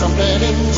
[0.00, 0.69] trumpet in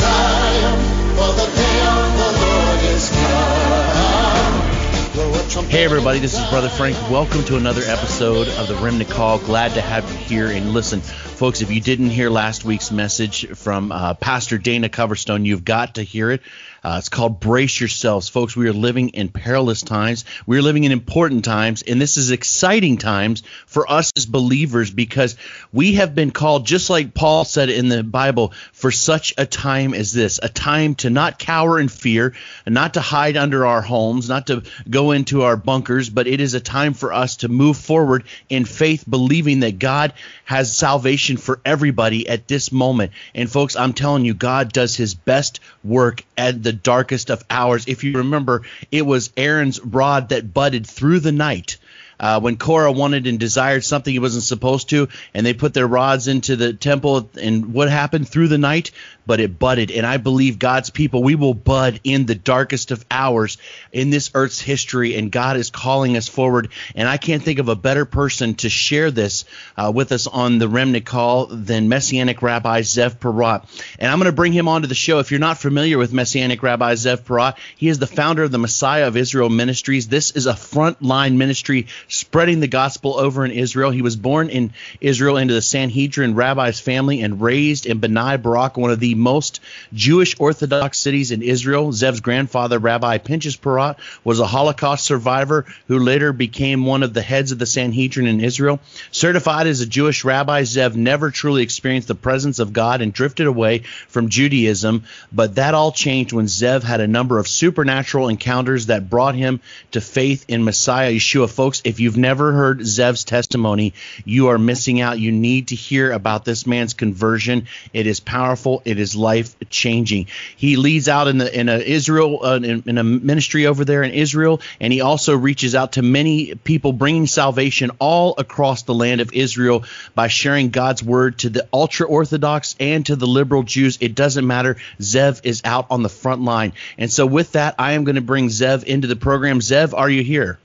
[5.53, 6.95] Hey everybody, this is Brother Frank.
[7.11, 9.37] Welcome to another episode of the Remnant Call.
[9.37, 10.99] Glad to have you here and listen.
[11.01, 15.95] Folks, if you didn't hear last week's message from uh, Pastor Dana Coverstone, you've got
[15.95, 16.41] to hear it.
[16.83, 18.29] Uh, it's called Brace Yourselves.
[18.29, 20.25] Folks, we are living in perilous times.
[20.45, 24.91] We are living in important times, and this is exciting times for us as believers
[24.91, 25.37] because
[25.71, 29.93] we have been called, just like Paul said in the Bible, for such a time
[29.93, 32.33] as this a time to not cower in fear,
[32.67, 36.53] not to hide under our homes, not to go into our bunkers, but it is
[36.53, 40.11] a time for us to move forward in faith, believing that God
[40.43, 43.13] has salvation for everybody at this moment.
[43.33, 47.87] And folks, I'm telling you, God does his best work at the darkest of hours.
[47.87, 51.77] If you remember, it was Aaron's rod that budded through the night.
[52.19, 55.87] Uh, when Korah wanted and desired something he wasn't supposed to, and they put their
[55.87, 58.91] rods into the temple, and what happened through the night?
[59.25, 59.89] But it budded.
[59.89, 63.57] And I believe God's people, we will bud in the darkest of hours
[63.93, 66.69] in this earth's history, and God is calling us forward.
[66.93, 69.45] And I can't think of a better person to share this
[69.77, 73.65] uh, with us on the Remnant Call than Messianic Rabbi Zev Porat.
[73.97, 75.19] And I'm going to bring him onto the show.
[75.19, 78.57] If you're not familiar with Messianic Rabbi Zev Porat, he is the founder of the
[78.57, 80.07] Messiah of Israel Ministries.
[80.07, 83.91] This is a frontline ministry spreading the gospel over in Israel.
[83.91, 88.77] He was born in Israel into the Sanhedrin rabbi's family and raised in Bnai Barak,
[88.77, 89.59] one of the most
[89.93, 91.91] Jewish Orthodox cities in Israel.
[91.91, 97.21] Zev's grandfather, Rabbi Pinchas Porat, was a Holocaust survivor who later became one of the
[97.21, 98.79] heads of the Sanhedrin in Israel.
[99.11, 103.47] Certified as a Jewish rabbi, Zev never truly experienced the presence of God and drifted
[103.47, 108.87] away from Judaism, but that all changed when Zev had a number of supernatural encounters
[108.87, 111.49] that brought him to faith in Messiah Yeshua.
[111.49, 113.93] Folks, if you've never heard Zev's testimony,
[114.25, 115.19] you are missing out.
[115.19, 117.67] You need to hear about this man's conversion.
[117.93, 118.81] It is powerful.
[118.85, 120.27] It is life changing.
[120.55, 124.03] He leads out in the in a Israel uh, in, in a ministry over there
[124.03, 128.93] in Israel, and he also reaches out to many people, bringing salvation all across the
[128.93, 129.83] land of Israel
[130.15, 133.97] by sharing God's word to the ultra orthodox and to the liberal Jews.
[134.01, 134.77] It doesn't matter.
[134.99, 138.21] Zev is out on the front line, and so with that, I am going to
[138.21, 139.59] bring Zev into the program.
[139.59, 140.59] Zev, are you here?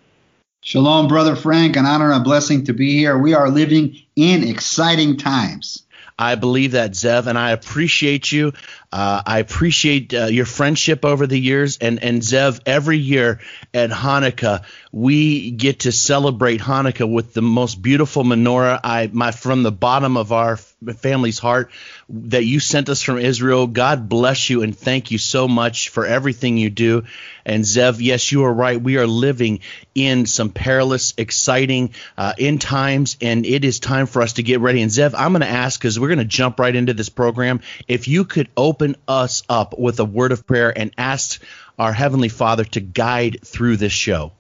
[0.61, 1.77] Shalom, Brother Frank.
[1.77, 3.17] An honor and a blessing to be here.
[3.17, 5.85] We are living in exciting times.
[6.19, 8.53] I believe that, Zev, and I appreciate you.
[8.91, 11.79] Uh, I appreciate uh, your friendship over the years.
[11.79, 13.41] And, and Zev, every year
[13.73, 18.81] at Hanukkah, we get to celebrate Hanukkah with the most beautiful menorah.
[18.83, 20.59] I my from the bottom of our
[20.95, 21.71] family's heart
[22.09, 23.67] that you sent us from Israel.
[23.67, 27.05] God bless you and thank you so much for everything you do.
[27.45, 28.81] And Zev, yes, you are right.
[28.81, 29.61] We are living
[29.95, 34.61] in some perilous, exciting uh, end times, and it is time for us to get
[34.61, 34.83] ready.
[34.83, 37.61] And Zev, I'm going to ask because we're going to jump right into this program.
[37.89, 41.43] If you could open us up with a word of prayer and ask
[41.79, 44.33] our Heavenly Father to guide through this show.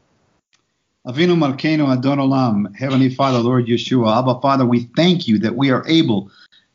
[1.08, 5.70] Avinu Malkeinu Adon Olam, Heavenly Father, Lord Yeshua, Abba Father, we thank you that we
[5.70, 6.30] are able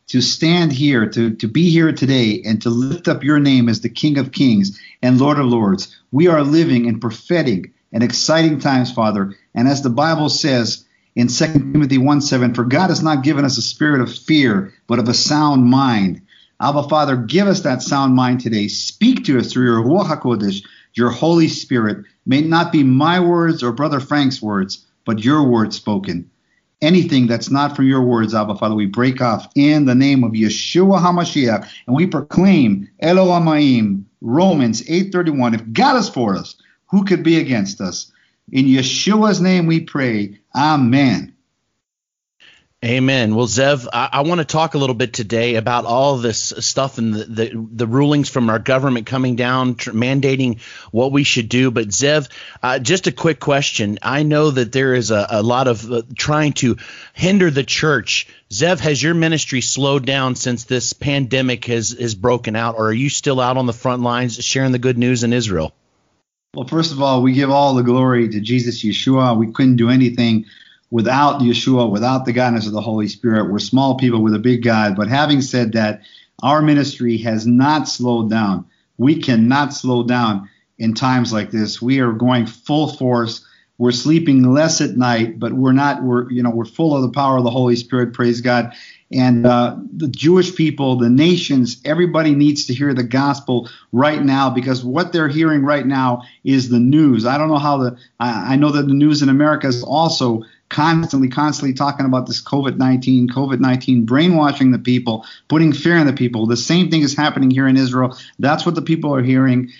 [0.07, 3.81] to stand here, to, to be here today, and to lift up your name as
[3.81, 5.95] the King of Kings and Lord of Lords.
[6.11, 9.35] We are living in prophetic and exciting times, Father.
[9.53, 10.83] And as the Bible says
[11.15, 14.73] in 2 Timothy 1 7, for God has not given us a spirit of fear,
[14.87, 16.23] but of a sound mind.
[16.59, 18.67] Abba Father, give us that sound mind today.
[18.67, 22.05] Speak to us through your Ruach HaKodesh, your Holy Spirit.
[22.25, 26.29] May not be my words or Brother Frank's words, but your words spoken.
[26.81, 30.33] Anything that's not from your words, Abba Father, we break off in the name of
[30.33, 35.53] Yeshua HaMashiach, and we proclaim Elo Amaim, Romans 8:31.
[35.53, 36.55] If God is for us,
[36.87, 38.11] who could be against us?
[38.51, 40.37] In Yeshua's name we pray.
[40.55, 41.32] Amen.
[42.83, 43.33] Amen.
[43.33, 46.97] Well, Zev, I, I want to talk a little bit today about all this stuff
[46.97, 50.59] and the, the, the rulings from our government coming down, tr- mandating
[50.91, 51.71] what we should do.
[51.71, 52.29] But, Zev,
[52.61, 53.99] uh, just a quick question.
[54.01, 56.75] I know that there is a, a lot of uh, trying to
[57.13, 58.27] hinder the church.
[58.49, 62.93] Zev, has your ministry slowed down since this pandemic has, has broken out, or are
[62.93, 65.73] you still out on the front lines sharing the good news in Israel?
[66.53, 69.37] Well, first of all, we give all the glory to Jesus Yeshua.
[69.37, 70.47] We couldn't do anything
[70.93, 73.51] without Yeshua, without the guidance of the Holy Spirit.
[73.51, 74.95] We're small people with a big God.
[74.95, 76.03] But having said that,
[76.43, 78.67] our ministry has not slowed down.
[78.99, 81.81] We cannot slow down in times like this.
[81.81, 83.43] We are going full force.
[83.79, 86.03] We're sleeping less at night, but we're not.
[86.03, 88.13] We're you know we're full of the power of the Holy Spirit.
[88.13, 88.73] Praise God.
[89.11, 94.51] And uh, the Jewish people, the nations, everybody needs to hear the gospel right now
[94.51, 97.25] because what they're hearing right now is the news.
[97.25, 97.97] I don't know how the.
[98.19, 100.43] I, I know that the news in America is also
[100.73, 106.07] constantly, constantly talking about this COVID 19, COVID 19, brainwashing the people, putting fear in
[106.07, 106.47] the people.
[106.47, 108.17] The same thing is happening here in Israel.
[108.39, 109.71] That's what the people are hearing.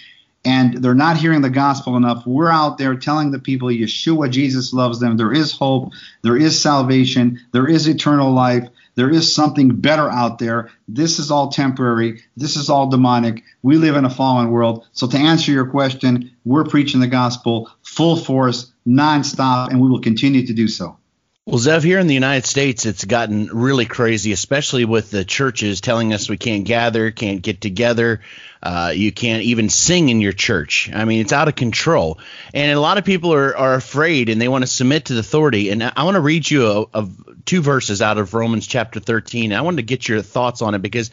[0.45, 2.27] And they're not hearing the gospel enough.
[2.27, 5.15] We're out there telling the people Yeshua, Jesus loves them.
[5.15, 5.93] There is hope.
[6.21, 7.39] There is salvation.
[7.53, 8.67] There is eternal life.
[8.95, 10.69] There is something better out there.
[10.87, 12.21] This is all temporary.
[12.37, 13.43] This is all demonic.
[13.61, 14.85] We live in a fallen world.
[14.91, 20.01] So, to answer your question, we're preaching the gospel full force, nonstop, and we will
[20.01, 20.97] continue to do so.
[21.45, 25.81] Well, Zev, here in the United States, it's gotten really crazy, especially with the churches
[25.81, 28.21] telling us we can't gather, can't get together.
[28.61, 30.89] Uh, you can't even sing in your church.
[30.93, 32.19] I mean, it's out of control.
[32.53, 35.19] And a lot of people are, are afraid and they want to submit to the
[35.19, 35.69] authority.
[35.69, 37.09] And I want to read you a, a,
[37.43, 39.51] two verses out of Romans chapter 13.
[39.51, 41.11] I wanted to get your thoughts on it because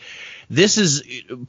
[0.50, 1.02] this is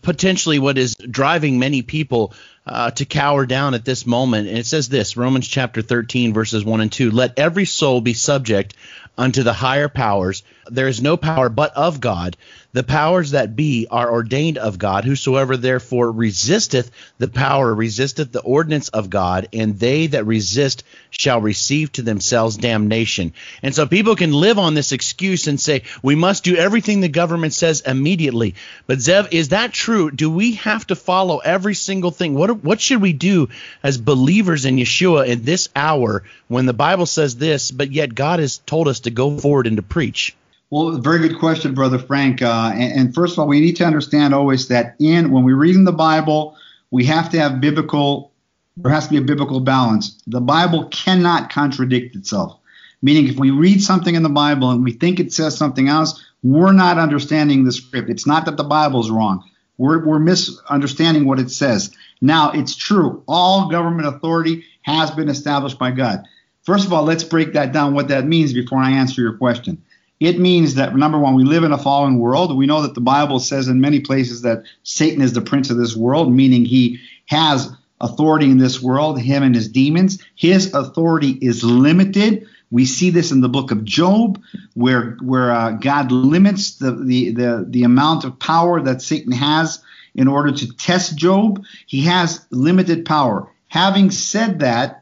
[0.04, 2.34] potentially what is driving many people
[2.66, 4.48] uh, to cower down at this moment.
[4.48, 8.14] And it says this Romans chapter 13, verses 1 and 2 Let every soul be
[8.14, 8.76] subject
[9.18, 10.44] unto the higher powers.
[10.70, 12.38] There is no power but of God.
[12.74, 15.04] The powers that be are ordained of God.
[15.04, 21.42] Whosoever therefore resisteth the power resisteth the ordinance of God, and they that resist shall
[21.42, 23.34] receive to themselves damnation.
[23.62, 27.10] And so people can live on this excuse and say, we must do everything the
[27.10, 28.56] government says immediately.
[28.88, 30.10] But Zev, is that true?
[30.10, 32.36] Do we have to follow every single thing?
[32.36, 33.50] What, what should we do
[33.84, 38.40] as believers in Yeshua in this hour when the Bible says this, but yet God
[38.40, 40.36] has told us to go forward and to preach?
[40.70, 42.42] Well, very good question, Brother Frank.
[42.42, 45.54] Uh, and, and, first of all, we need to understand always that in when we
[45.54, 46.56] read in the Bible,
[46.92, 48.32] we have to have biblical.
[48.78, 50.18] There has to be a biblical balance.
[50.28, 52.58] The Bible cannot contradict itself.
[53.02, 56.24] Meaning, if we read something in the Bible and we think it says something else,
[56.42, 58.10] we're not understanding the script.
[58.10, 59.44] It's not that the Bible's wrong.
[59.78, 61.92] We're, we're misunderstanding what it says.
[62.22, 63.24] Now, it's true.
[63.28, 66.24] All government authority has been established by God.
[66.64, 69.82] First of all, let's break that down, what that means, before I answer your question.
[70.20, 72.56] It means that, number one, we live in a fallen world.
[72.56, 75.78] We know that the Bible says in many places that Satan is the prince of
[75.78, 80.22] this world, meaning he has authority in this world, him and his demons.
[80.36, 82.48] His authority is limited.
[82.70, 84.40] We see this in the book of Job,
[84.76, 89.84] where where uh, God limits the, the the the amount of power that Satan has
[90.14, 91.64] in order to test Job.
[91.86, 93.50] He has limited power.
[93.68, 95.01] Having said that,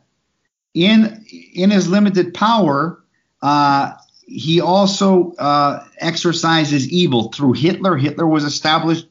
[0.74, 3.04] in in his limited power,
[3.42, 3.94] uh,
[4.28, 7.98] he also uh, exercises evil through Hitler.
[7.98, 9.08] Hitler was established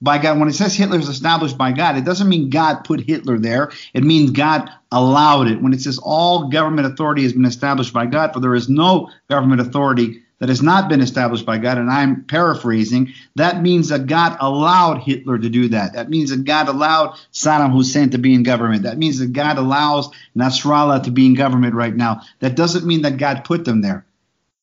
[0.00, 0.38] by God.
[0.38, 3.70] When it says Hitler is established by God, it doesn't mean God put Hitler there.
[3.94, 5.62] It means God allowed it.
[5.62, 9.10] When it says all government authority has been established by God, for there is no
[9.28, 14.08] government authority that has not been established by God, and I'm paraphrasing, that means that
[14.08, 15.92] God allowed Hitler to do that.
[15.92, 18.82] That means that God allowed Saddam Hussein to be in government.
[18.82, 22.22] That means that God allows Nasrallah to be in government right now.
[22.40, 24.04] That doesn't mean that God put them there.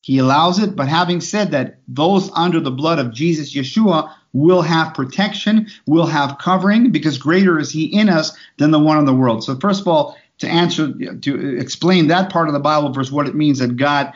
[0.02, 4.60] He allows it, but having said that, those under the blood of Jesus Yeshua will
[4.60, 9.06] have protection, will have covering, because greater is He in us than the one in
[9.06, 9.44] the world.
[9.44, 13.28] So, first of all, to answer, to explain that part of the Bible verse, what
[13.28, 14.12] it means that God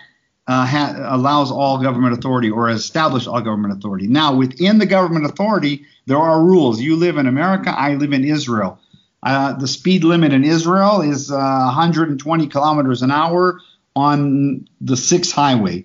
[0.47, 4.07] uh, ha- allows all government authority or established all government authority.
[4.07, 6.81] Now, within the government authority, there are rules.
[6.81, 8.79] You live in America, I live in Israel.
[9.23, 13.59] Uh, the speed limit in Israel is uh, 120 kilometers an hour
[13.97, 15.85] on the sixth highway.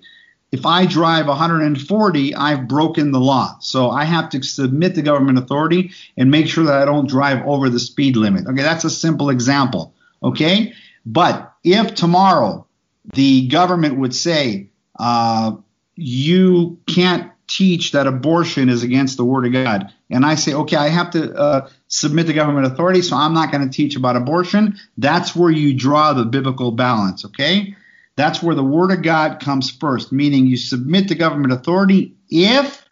[0.52, 3.56] If I drive 140, I've broken the law.
[3.60, 7.46] So I have to submit to government authority and make sure that I don't drive
[7.46, 8.46] over the speed limit.
[8.46, 9.94] Okay, that's a simple example.
[10.22, 10.74] Okay,
[11.06, 12.66] but if tomorrow
[13.14, 15.52] the government would say uh,
[15.96, 20.76] you can't teach that abortion is against the word of God, and I say, okay,
[20.76, 24.16] I have to uh, submit to government authority, so I'm not going to teach about
[24.16, 24.78] abortion.
[24.96, 27.24] That's where you draw the biblical balance.
[27.24, 27.74] Okay.
[28.16, 32.84] That's where the word of God comes first, meaning you submit to government authority if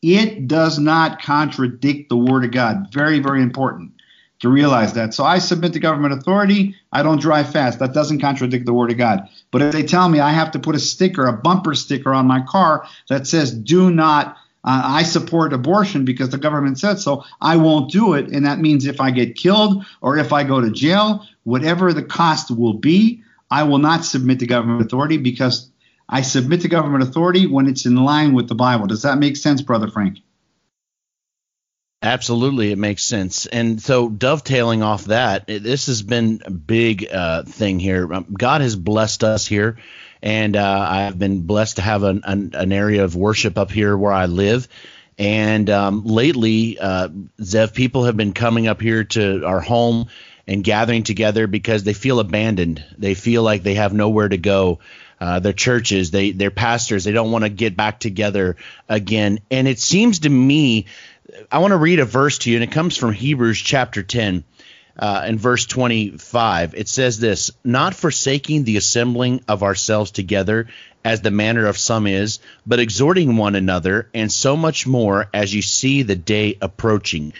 [0.00, 2.86] it does not contradict the word of God.
[2.92, 3.99] Very, very important
[4.40, 5.14] to realize that.
[5.14, 6.74] So I submit to government authority.
[6.92, 7.78] I don't drive fast.
[7.78, 9.28] That doesn't contradict the word of God.
[9.50, 12.26] But if they tell me I have to put a sticker, a bumper sticker on
[12.26, 17.24] my car that says, do not uh, I support abortion because the government said so.
[17.40, 18.28] I won't do it.
[18.28, 22.02] And that means if I get killed or if I go to jail, whatever the
[22.02, 25.70] cost will be, I will not submit to government authority because
[26.08, 28.86] I submit to government authority when it's in line with the Bible.
[28.86, 30.18] Does that make sense, Brother Frank?
[32.02, 33.44] Absolutely, it makes sense.
[33.44, 38.10] And so, dovetailing off that, this has been a big uh, thing here.
[38.10, 39.76] Um, God has blessed us here,
[40.22, 43.94] and uh, I've been blessed to have an, an, an, area of worship up here
[43.98, 44.66] where I live.
[45.18, 50.06] And um, lately, uh, Zev, people have been coming up here to our home
[50.46, 52.82] and gathering together because they feel abandoned.
[52.96, 54.78] They feel like they have nowhere to go.
[55.20, 58.56] uh, their churches, they their pastors, they don't want to get back together
[58.88, 59.40] again.
[59.50, 60.86] And it seems to me,
[61.50, 64.44] I want to read a verse to you, and it comes from Hebrews chapter 10.
[64.98, 70.66] Uh, in verse 25, it says this Not forsaking the assembling of ourselves together,
[71.04, 75.54] as the manner of some is, but exhorting one another, and so much more as
[75.54, 77.32] you see the day approaching.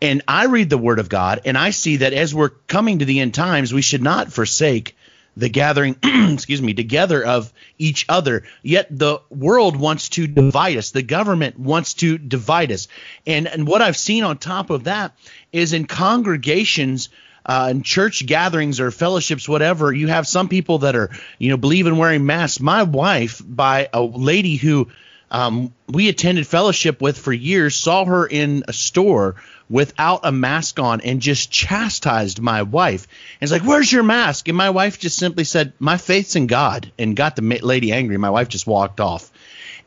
[0.00, 3.04] And I read the word of God, and I see that as we're coming to
[3.04, 4.96] the end times, we should not forsake
[5.38, 8.42] the gathering, excuse me, together of each other.
[8.62, 10.90] Yet the world wants to divide us.
[10.90, 12.88] The government wants to divide us.
[13.26, 15.16] And and what I've seen on top of that
[15.52, 17.08] is in congregations
[17.46, 21.56] uh, in church gatherings or fellowships, whatever, you have some people that are, you know,
[21.56, 22.60] believe in wearing masks.
[22.60, 24.88] My wife, by a lady who
[25.30, 29.36] um, we attended fellowship with for years, saw her in a store
[29.68, 33.06] without a mask on and just chastised my wife.
[33.40, 36.46] And it's like, "Where's your mask?" And my wife just simply said, "My faith's in
[36.46, 38.16] God," and got the lady angry.
[38.16, 39.30] My wife just walked off.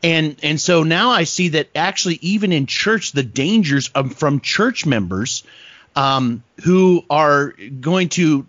[0.02, 4.40] And and so now I see that actually even in church, the dangers of, from
[4.40, 5.44] church members
[5.94, 8.46] um, who are going to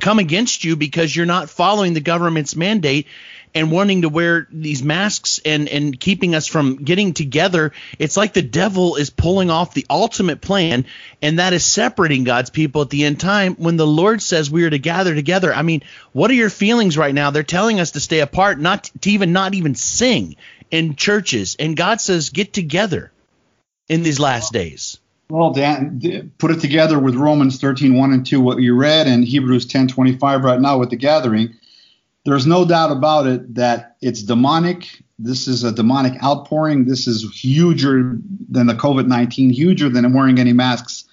[0.00, 3.06] come against you because you're not following the government's mandate
[3.54, 8.32] and wanting to wear these masks and and keeping us from getting together it's like
[8.32, 10.84] the devil is pulling off the ultimate plan
[11.20, 13.54] and that is separating God's people at the end time.
[13.54, 15.82] When the Lord says we are to gather together I mean
[16.12, 17.30] what are your feelings right now?
[17.30, 20.36] They're telling us to stay apart not to even not even sing
[20.70, 21.56] in churches.
[21.58, 23.12] And God says get together
[23.88, 24.98] in these last days.
[25.28, 29.24] Well, Dan, put it together with Romans 13, 1 and 2, what you read, and
[29.24, 31.54] Hebrews 10, 25 right now with the gathering.
[32.24, 35.02] There's no doubt about it that it's demonic.
[35.18, 36.84] This is a demonic outpouring.
[36.84, 41.04] This is huger than the COVID 19, huger than wearing any masks.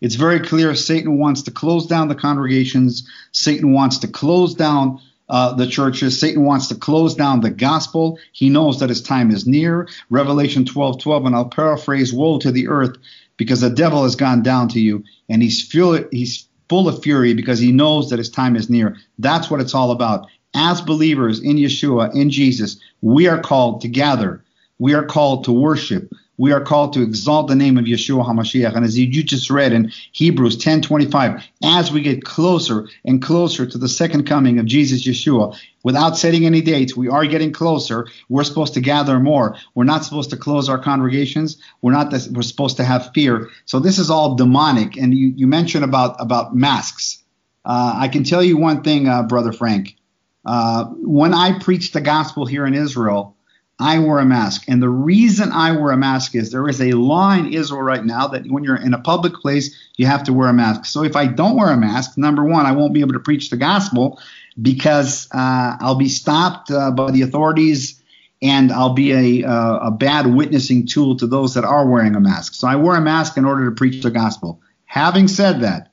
[0.00, 3.08] It's very clear Satan wants to close down the congregations.
[3.32, 6.18] Satan wants to close down uh, the churches.
[6.18, 8.18] Satan wants to close down the gospel.
[8.32, 9.88] He knows that his time is near.
[10.10, 12.96] Revelation 12 12, and I'll paraphrase Woe to the earth
[13.36, 15.70] because the devil has gone down to you and he's
[16.10, 18.96] he's full of fury because he knows that his time is near.
[19.18, 20.28] That's what it's all about.
[20.54, 24.42] As believers in Yeshua, in Jesus, we are called to gather.
[24.78, 28.74] We are called to worship we are called to exalt the name of Yeshua HaMashiach.
[28.74, 33.76] And as you just read in Hebrews 10:25, as we get closer and closer to
[33.76, 38.06] the second coming of Jesus Yeshua, without setting any dates, we are getting closer.
[38.30, 39.54] We're supposed to gather more.
[39.74, 41.58] We're not supposed to close our congregations.
[41.82, 42.10] We're not.
[42.32, 43.50] We're supposed to have fear.
[43.66, 44.96] So this is all demonic.
[44.96, 47.22] And you, you mentioned about about masks.
[47.66, 49.94] Uh, I can tell you one thing, uh, brother Frank.
[50.44, 53.36] Uh, when I preach the gospel here in Israel,
[53.78, 54.64] I wear a mask.
[54.68, 58.04] And the reason I wear a mask is there is a law in Israel right
[58.04, 60.84] now that when you're in a public place, you have to wear a mask.
[60.84, 63.48] So if I don't wear a mask, number one, I won't be able to preach
[63.48, 64.20] the gospel
[64.60, 68.02] because uh, I'll be stopped uh, by the authorities
[68.42, 72.54] and I'll be a, a bad witnessing tool to those that are wearing a mask.
[72.54, 74.60] So I wear a mask in order to preach the gospel.
[74.84, 75.90] Having said that,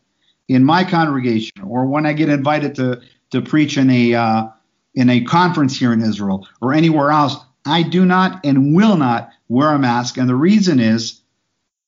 [0.48, 4.48] in my congregation or when I get invited to, to preach in a uh,
[4.96, 9.30] in a conference here in Israel or anywhere else, I do not and will not
[9.48, 10.18] wear a mask.
[10.18, 11.22] And the reason is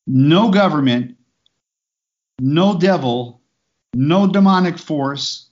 [0.06, 1.18] no government,
[2.40, 3.42] no devil,
[3.94, 5.50] no demonic force,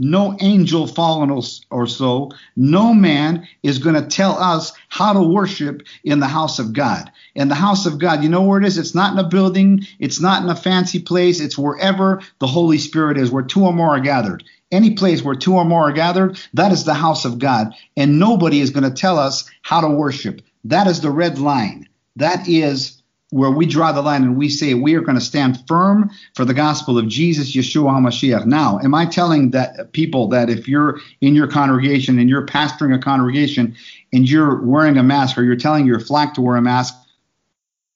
[0.00, 1.30] no angel fallen
[1.70, 6.58] or so, no man is going to tell us how to worship in the house
[6.58, 7.10] of God.
[7.34, 8.78] In the house of God, you know where it is?
[8.78, 12.78] It's not in a building, it's not in a fancy place, it's wherever the Holy
[12.78, 14.44] Spirit is, where two or more are gathered.
[14.70, 17.74] Any place where two or more are gathered, that is the house of God.
[17.96, 20.42] And nobody is going to tell us how to worship.
[20.64, 21.88] That is the red line.
[22.16, 25.62] That is where we draw the line and we say we are going to stand
[25.68, 28.46] firm for the gospel of Jesus, Yeshua HaMashiach.
[28.46, 32.94] Now, am I telling that people that if you're in your congregation and you're pastoring
[32.94, 33.76] a congregation
[34.12, 36.94] and you're wearing a mask or you're telling your flock to wear a mask,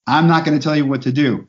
[0.07, 1.47] I'm not going to tell you what to do.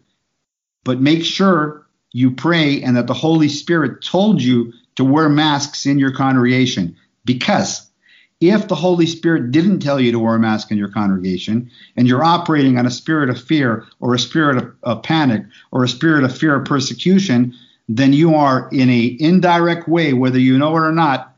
[0.86, 5.85] But make sure you pray and that the Holy Spirit told you to wear masks
[5.85, 6.95] in your congregation
[7.25, 7.89] because
[8.41, 12.07] if the Holy Spirit didn't tell you to wear a mask in your congregation and
[12.07, 15.88] you're operating on a spirit of fear or a spirit of, of panic or a
[15.88, 17.53] spirit of fear of persecution,
[17.88, 21.35] then you are in a indirect way, whether you know it or not,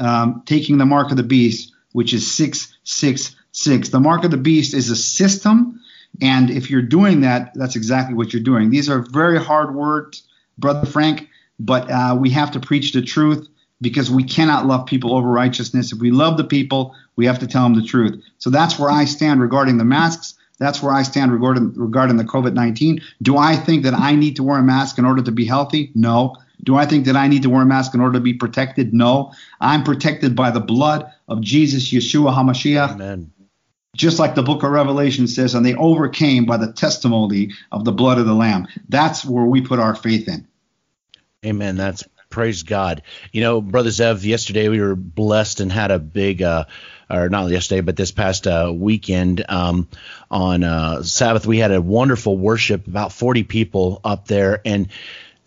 [0.00, 3.90] um, taking the mark of the beast, which is 666.
[3.90, 5.80] The mark of the beast is a system.
[6.20, 8.70] And if you're doing that, that's exactly what you're doing.
[8.70, 13.48] These are very hard words, Brother Frank, but uh, we have to preach the truth
[13.80, 15.92] because we cannot love people over righteousness.
[15.92, 18.22] If we love the people, we have to tell them the truth.
[18.38, 20.34] So that's where I stand regarding the masks.
[20.58, 23.00] That's where I stand regarding regarding the COVID 19.
[23.22, 25.92] Do I think that I need to wear a mask in order to be healthy?
[25.94, 26.36] No.
[26.64, 28.92] Do I think that I need to wear a mask in order to be protected?
[28.92, 29.32] No.
[29.60, 32.94] I'm protected by the blood of Jesus, Yeshua HaMashiach.
[32.94, 33.30] Amen.
[33.96, 37.92] Just like the book of Revelation says, and they overcame by the testimony of the
[37.92, 38.66] blood of the Lamb.
[38.88, 40.47] That's where we put our faith in.
[41.46, 41.76] Amen.
[41.76, 43.02] That's praise God.
[43.30, 46.64] You know, Brother Zev, yesterday we were blessed and had a big, uh,
[47.08, 49.88] or not yesterday, but this past uh, weekend um,
[50.32, 54.60] on uh, Sabbath, we had a wonderful worship, about 40 people up there.
[54.64, 54.88] And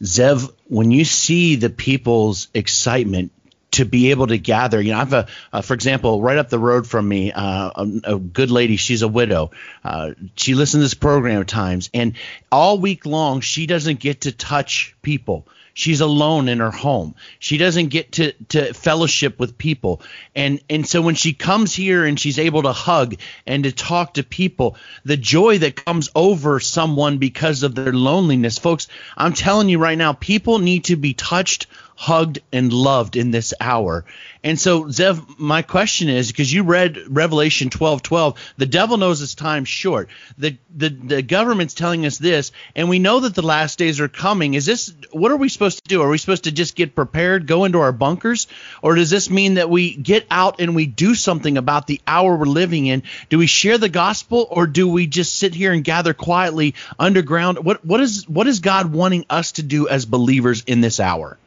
[0.02, 3.34] Zev, when you see the people's excitement
[3.72, 4.82] to be able to gather.
[4.82, 7.72] You know, I have a, uh, for example, right up the road from me, uh,
[7.74, 8.76] a, a, good lady.
[8.76, 9.52] She's a widow.
[9.82, 12.18] Uh, she listens to this program at times, and
[12.52, 15.48] all week long she doesn't get to touch people.
[15.74, 17.16] She's alone in her home.
[17.40, 20.02] She doesn't get to, to fellowship with people.
[20.36, 24.16] And and so when she comes here and she's able to hug and to talk
[24.16, 24.76] to people,
[25.06, 29.98] the joy that comes over someone because of their loneliness, folks, I'm telling you right
[29.98, 31.68] now, people need to be touched,
[32.02, 34.04] hugged, and loved in this hour.
[34.44, 39.20] And so, Zev, my question is because you read Revelation 12 12, the devil knows
[39.20, 40.10] his time short.
[40.36, 44.08] The, the, the government's telling us this, and we know that the last days are
[44.08, 44.56] coming.
[44.56, 46.02] Is this what are we supposed to do?
[46.02, 48.48] Are we supposed to just get prepared, go into our bunkers?
[48.82, 52.36] Or does this mean that we get out and we do something about the hour
[52.36, 53.04] we're living in?
[53.30, 57.64] Do we share the gospel or do we just sit here and gather quietly underground?
[57.64, 61.38] What, what, is, what is God wanting us to do as believers in this hour?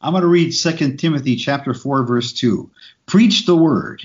[0.00, 2.70] I'm going to read 2 Timothy chapter 4 verse 2.
[3.06, 4.02] Preach the word.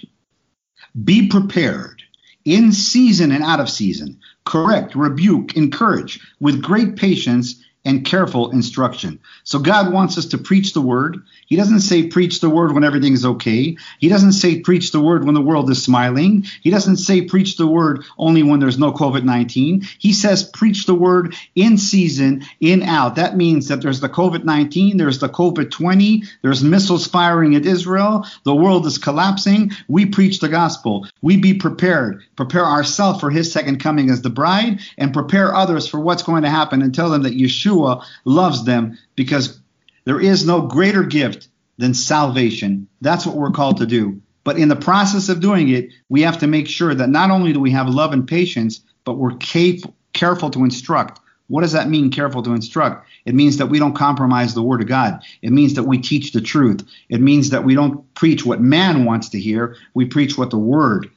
[1.04, 2.04] Be prepared
[2.46, 4.20] in season and out of season.
[4.46, 9.20] Correct, rebuke, encourage with great patience and careful instruction.
[9.44, 11.18] So God wants us to preach the word.
[11.48, 13.76] He doesn't say preach the word when everything is okay.
[14.00, 16.46] He doesn't say preach the word when the world is smiling.
[16.62, 19.82] He doesn't say preach the word only when there's no COVID 19.
[19.98, 23.16] He says preach the word in season, in out.
[23.16, 27.66] That means that there's the COVID 19, there's the COVID 20, there's missiles firing at
[27.66, 29.72] Israel, the world is collapsing.
[29.88, 31.08] We preach the gospel.
[31.22, 35.88] We be prepared, prepare ourselves for his second coming as the bride, and prepare others
[35.88, 39.60] for what's going to happen and tell them that Yeshua Yeshua loves them because
[40.06, 42.88] there is no greater gift than salvation.
[43.02, 44.22] That's what we're called to do.
[44.44, 47.54] But in the process of doing it, we have to make sure that not only
[47.54, 51.20] do we have love and patience, but we're careful to instruct.
[51.48, 53.08] What does that mean, careful to instruct?
[53.26, 55.22] It means that we don't compromise the word of God.
[55.42, 56.82] It means that we teach the truth.
[57.10, 59.76] It means that we don't preach what man wants to hear.
[59.94, 61.12] We preach what the word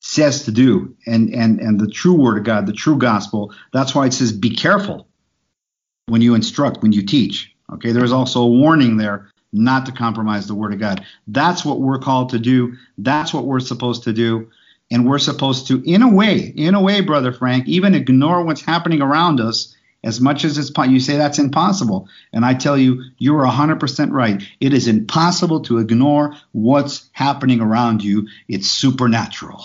[0.00, 3.54] says to do and, and, and the true word of God, the true gospel.
[3.72, 5.06] That's why it says, be careful
[6.10, 7.54] when you instruct, when you teach.
[7.72, 11.04] Okay, there's also a warning there not to compromise the word of God.
[11.26, 12.74] That's what we're called to do.
[12.98, 14.50] That's what we're supposed to do.
[14.90, 18.62] And we're supposed to, in a way, in a way, Brother Frank, even ignore what's
[18.62, 20.94] happening around us as much as it's possible.
[20.94, 22.08] You say that's impossible.
[22.32, 24.42] And I tell you, you're 100% right.
[24.58, 28.28] It is impossible to ignore what's happening around you.
[28.48, 29.64] It's supernatural.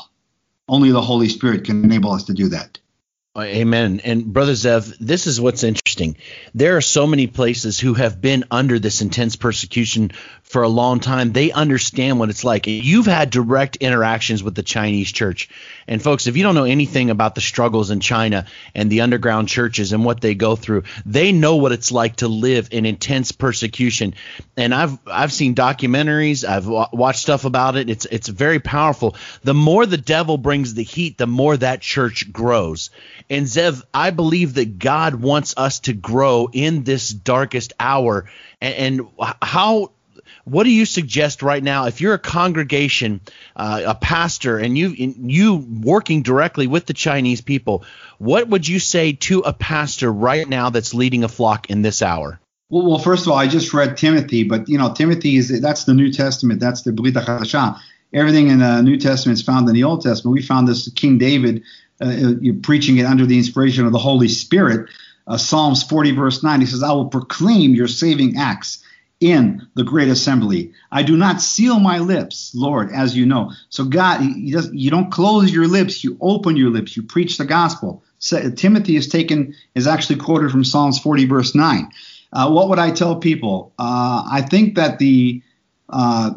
[0.67, 2.79] Only the Holy Spirit can enable us to do that.
[3.35, 3.99] Uh, amen.
[4.05, 6.15] And Brother Zev, this is what's interesting.
[6.53, 10.13] There are so many places who have been under this intense persecution
[10.55, 11.33] for a long time.
[11.33, 12.65] They understand what it's like.
[12.65, 15.49] You've had direct interactions with the Chinese church.
[15.85, 19.49] And folks, if you don't know anything about the struggles in China and the underground
[19.49, 23.33] churches and what they go through, they know what it's like to live in intense
[23.33, 24.13] persecution.
[24.55, 27.89] And I've I've seen documentaries, I've watched stuff about it.
[27.89, 29.17] It's it's very powerful.
[29.43, 32.91] The more the devil brings the heat, the more that church grows.
[33.29, 38.29] And Zev, I believe that God wants us to grow in this darkest hour.
[38.61, 39.07] And, and
[39.41, 39.91] how
[40.45, 41.87] what do you suggest right now?
[41.87, 43.19] If you're a congregation
[43.55, 47.83] uh, a pastor and you you working directly with the chinese people
[48.17, 52.01] what would you say to a pastor right now that's leading a flock in this
[52.01, 52.39] hour?
[52.69, 55.83] Well, well first of all i just read timothy but you know timothy is that's
[55.85, 56.59] the new testament.
[56.59, 57.17] That's the Brit
[58.13, 60.33] everything in the new testament is found in the old testament.
[60.33, 61.63] We found this king david
[62.01, 64.89] uh, you're preaching it under the inspiration of the Holy Spirit.
[65.27, 68.83] Uh, Psalms 40, verse 9, he says, I will proclaim your saving acts
[69.19, 70.73] in the great assembly.
[70.91, 73.51] I do not seal my lips, Lord, as you know.
[73.69, 78.03] So God, you don't close your lips, you open your lips, you preach the gospel.
[78.19, 81.91] So, Timothy is taken, is actually quoted from Psalms 40, verse 9.
[82.33, 83.73] Uh, what would I tell people?
[83.77, 85.41] Uh, I think that the
[85.89, 86.31] uh,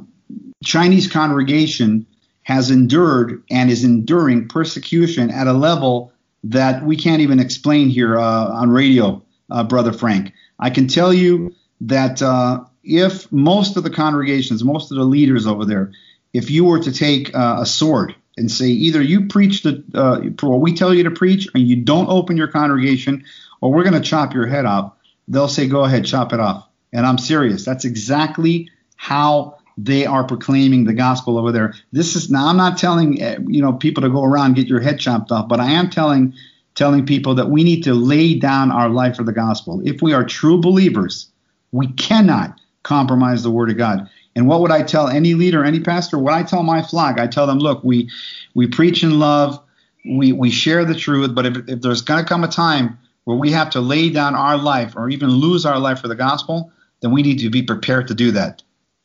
[0.65, 2.07] Chinese congregation
[2.43, 6.13] has endured and is enduring persecution at a level
[6.45, 10.33] that we can't even explain here uh, on radio, uh, Brother Frank.
[10.59, 15.47] I can tell you that uh, if most of the congregations, most of the leaders
[15.47, 15.93] over there,
[16.33, 20.21] if you were to take uh, a sword and say either you preach the uh,
[20.47, 23.25] what we tell you to preach, and you don't open your congregation,
[23.61, 24.95] or we're going to chop your head off,
[25.27, 26.67] they'll say go ahead, chop it off.
[26.93, 27.65] And I'm serious.
[27.65, 31.75] That's exactly how they are proclaiming the gospel over there.
[31.93, 34.81] This is now I'm not telling uh, you know people to go around get your
[34.81, 36.33] head chopped off, but I am telling
[36.75, 39.83] telling people that we need to lay down our life for the gospel.
[39.85, 41.29] If we are true believers,
[41.73, 44.09] we cannot compromise the word of God.
[44.37, 46.19] And what would I tell any leader, any pastor?
[46.19, 48.11] What I tell my flock, I tell them, look, we
[48.55, 49.61] we preach in love,
[50.05, 53.37] we we share the truth, but if, if there's going to come a time where
[53.37, 56.73] we have to lay down our life or even lose our life for the gospel,
[57.01, 58.63] then we need to be prepared to do that.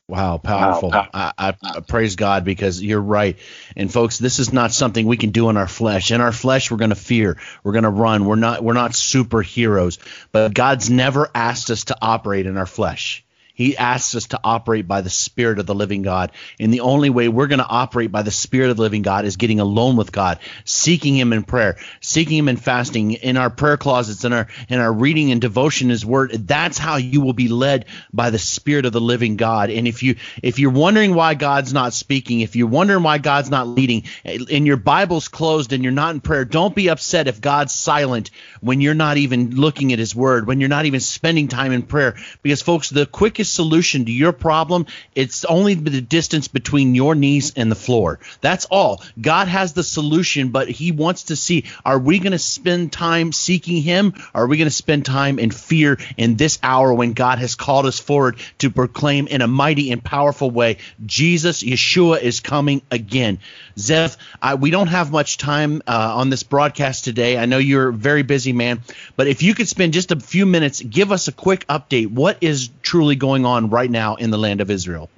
[0.09, 0.89] Wow, powerful.
[0.89, 1.07] Wow.
[1.13, 3.39] I, I, praise God because you're right.
[3.77, 6.11] And folks, this is not something we can do in our flesh.
[6.11, 7.39] In our flesh, we're going to fear.
[7.63, 8.25] We're going to run.
[8.25, 9.97] We're not we're not superheroes.
[10.31, 13.22] But God's never asked us to operate in our flesh.
[13.55, 16.31] He asks us to operate by the Spirit of the living God.
[16.59, 19.25] And the only way we're going to operate by the Spirit of the living God
[19.25, 23.51] is getting alone with God, seeking Him in prayer, seeking Him in fasting, in our
[23.51, 26.31] prayer closets, in our in our reading and devotion His Word.
[26.47, 29.69] That's how you will be led by the Spirit of the living God.
[29.69, 33.51] And if you if you're wondering why God's not speaking, if you're wondering why God's
[33.51, 37.39] not leading, and your Bible's closed and you're not in prayer, don't be upset if
[37.39, 41.49] God's silent when you're not even looking at His Word, when you're not even spending
[41.49, 42.15] time in prayer.
[42.41, 44.85] Because folks, the quickest solution to your problem.
[45.15, 48.19] It's only the distance between your knees and the floor.
[48.41, 49.01] That's all.
[49.19, 53.31] God has the solution, but He wants to see are we going to spend time
[53.31, 54.13] seeking Him?
[54.33, 57.85] Are we going to spend time in fear in this hour when God has called
[57.85, 63.39] us forward to proclaim in a mighty and powerful way Jesus, Yeshua is coming again?
[63.77, 67.37] Zev, I, we don't have much time uh, on this broadcast today.
[67.37, 68.81] I know you're a very busy man,
[69.15, 72.11] but if you could spend just a few minutes, give us a quick update.
[72.11, 75.09] What is truly going on right now in the land of Israel?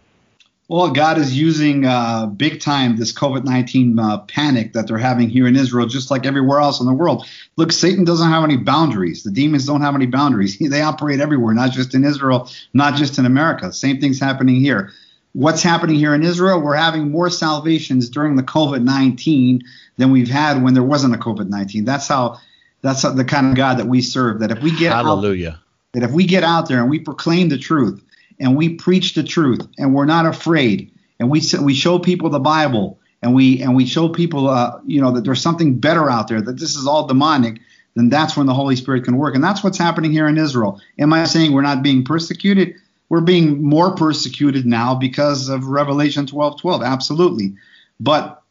[0.67, 5.29] Well, God is using uh, big time this COVID 19 uh, panic that they're having
[5.29, 7.27] here in Israel, just like everywhere else in the world.
[7.55, 9.21] Look, Satan doesn't have any boundaries.
[9.21, 10.57] The demons don't have any boundaries.
[10.75, 13.71] They operate everywhere, not just in Israel, not just in America.
[13.71, 14.91] Same thing's happening here
[15.35, 19.61] what's happening here in Israel, we're having more salvations during the COVID 19
[19.97, 21.83] than we've had when there wasn't a COVID 19.
[21.83, 22.39] That's how,
[22.81, 24.39] that's how, the kind of God that we serve.
[24.39, 25.49] That if we get Hallelujah.
[25.49, 25.59] Out,
[25.93, 28.01] that if we get out there and we proclaim the truth
[28.39, 32.39] and we preach the truth and we're not afraid and we we show people the
[32.39, 36.27] Bible and we and we show people uh, you know that there's something better out
[36.27, 37.59] there that this is all demonic
[37.95, 40.81] then that's when the Holy Spirit can work and that's what's happening here in Israel.
[40.99, 42.75] Am I saying we're not being persecuted?
[43.09, 46.81] we're being more persecuted now because of Revelation 12 12.
[46.81, 47.55] Absolutely.
[47.99, 48.41] But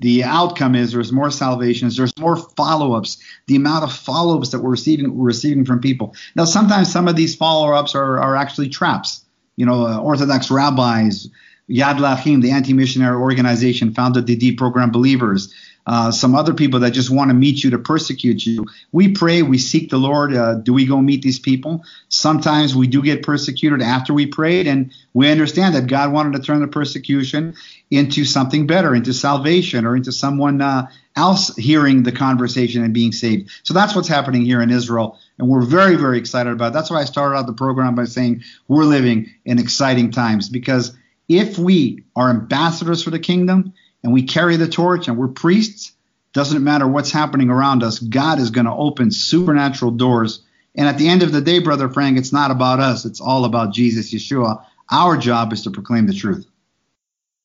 [0.00, 3.18] the outcome is there's more salvations, there's more follow ups.
[3.46, 6.14] The amount of follow ups that we're receiving, we're receiving from people.
[6.34, 9.24] Now, sometimes some of these follow ups are, are actually traps.
[9.56, 11.28] You know, uh, Orthodox rabbis,
[11.70, 15.54] Yad L'Achim, the anti missionary organization, founded the deprogrammed believers
[15.86, 18.66] uh, some other people that just want to meet you to persecute you.
[18.92, 20.34] We pray, we seek the Lord.
[20.34, 21.84] Uh, do we go meet these people?
[22.08, 26.44] Sometimes we do get persecuted after we prayed, and we understand that God wanted to
[26.44, 27.54] turn the persecution
[27.90, 33.10] into something better, into salvation, or into someone uh, else hearing the conversation and being
[33.12, 33.50] saved.
[33.62, 36.74] So that's what's happening here in Israel, and we're very, very excited about it.
[36.74, 40.96] That's why I started out the program by saying we're living in exciting times because
[41.30, 45.92] if we are ambassadors for the kingdom, and we carry the torch and we're priests,
[46.32, 50.42] doesn't matter what's happening around us, God is going to open supernatural doors.
[50.74, 53.44] And at the end of the day, Brother Frank, it's not about us, it's all
[53.44, 54.64] about Jesus, Yeshua.
[54.90, 56.46] Our job is to proclaim the truth.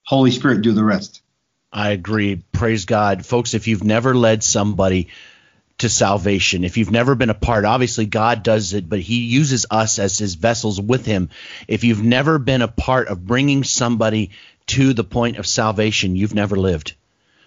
[0.05, 1.21] Holy Spirit, do the rest.
[1.71, 2.37] I agree.
[2.51, 3.25] Praise God.
[3.25, 5.09] Folks, if you've never led somebody
[5.85, 9.67] to salvation, if you've never been a part, obviously God does it, but He uses
[9.69, 11.29] us as His vessels with Him.
[11.67, 14.31] If you've never been a part of bringing somebody
[14.67, 16.95] to the point of salvation, you've never lived.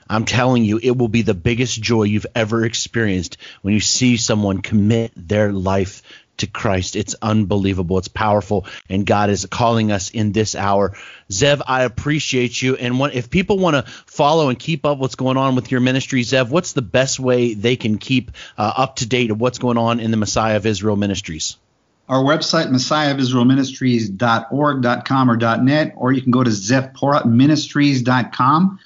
[0.09, 4.16] I'm telling you, it will be the biggest joy you've ever experienced when you see
[4.16, 6.03] someone commit their life
[6.38, 6.96] to Christ.
[6.96, 7.98] It's unbelievable.
[7.98, 8.66] It's powerful.
[8.88, 10.94] And God is calling us in this hour.
[11.31, 12.77] Zev, I appreciate you.
[12.77, 15.81] And what, if people want to follow and keep up what's going on with your
[15.81, 19.59] ministry, Zev, what's the best way they can keep uh, up to date of what's
[19.59, 21.57] going on in the Messiah of Israel ministries?
[22.09, 28.79] our website, messiahofisraelministries.org.com or .net, or you can go to zevporatministries.com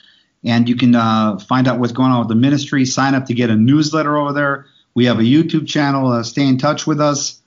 [0.44, 2.84] and you can uh, find out what's going on with the ministry.
[2.84, 4.66] Sign up to get a newsletter over there.
[4.94, 6.10] We have a YouTube channel.
[6.10, 7.40] Uh, stay in touch with us.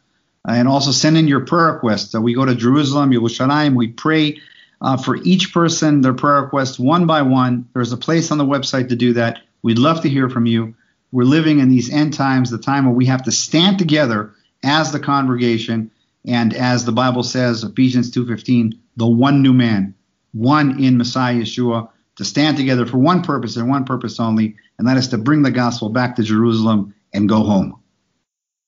[0.47, 2.13] Uh, and also send in your prayer requests.
[2.13, 3.75] Uh, we go to Jerusalem, Yerushalayim.
[3.75, 4.39] We pray
[4.81, 7.67] uh, for each person, their prayer requests one by one.
[7.73, 9.39] There's a place on the website to do that.
[9.63, 10.75] We'd love to hear from you.
[11.11, 14.91] We're living in these end times, the time where we have to stand together as
[14.91, 15.91] the congregation
[16.27, 19.93] and as the Bible says, Ephesians 2:15, the one new man,
[20.33, 24.87] one in Messiah Yeshua, to stand together for one purpose and one purpose only, and
[24.87, 27.75] that is to bring the gospel back to Jerusalem and go home.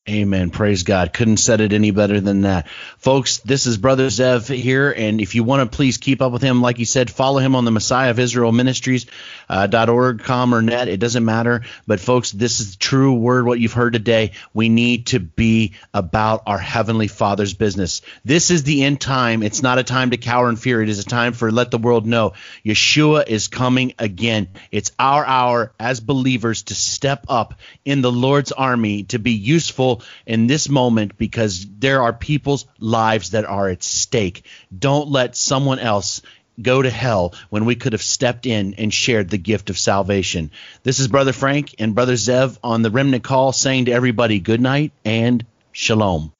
[0.08, 0.48] Amen.
[0.48, 1.12] Praise God.
[1.12, 2.66] Couldn't said it any better than that.
[2.96, 6.40] Folks, this is Brother Zev here, and if you want to please keep up with
[6.40, 9.04] him, like he said, follow him on the Messiah of Israel Ministries
[9.48, 10.88] uh, .org, com, or net.
[10.88, 11.62] It doesn't matter.
[11.86, 14.32] But folks, this is the true word, what you've heard today.
[14.54, 18.02] We need to be about our Heavenly Father's business.
[18.24, 19.42] This is the end time.
[19.42, 20.82] It's not a time to cower in fear.
[20.82, 24.48] It is a time for let the world know Yeshua is coming again.
[24.70, 29.97] It's our hour as believers to step up in the Lord's army to be useful
[30.26, 34.44] in this moment because there are people's lives that are at stake.
[34.76, 36.22] Don't let someone else
[36.60, 40.50] go to hell when we could have stepped in and shared the gift of salvation.
[40.82, 44.60] This is Brother Frank and Brother Zev on the Remnant Call saying to everybody good
[44.60, 46.32] night and shalom.